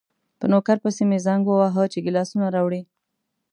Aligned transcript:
په 0.39 0.45
نوکر 0.51 0.77
پسې 0.83 1.03
مې 1.09 1.17
زنګ 1.25 1.43
وواهه 1.47 1.83
چې 1.91 2.03
ګیلاسونه 2.05 2.45
راوړي. 2.55 2.81